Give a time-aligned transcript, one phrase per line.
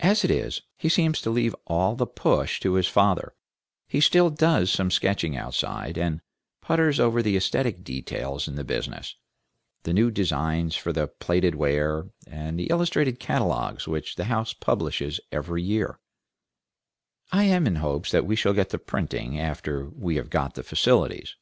[0.00, 3.32] As it is, he seems to leave all the push to his father;
[3.86, 6.20] he still does some sketching outside, and
[6.60, 9.14] putters over the aesthetic details in the business,
[9.84, 15.20] the new designs for the plated ware, and the illustrated catalogues which the house publishes
[15.30, 16.00] every year;
[17.30, 20.64] I am in hopes that we shall get the printing, after we have got the
[20.64, 21.36] facilities.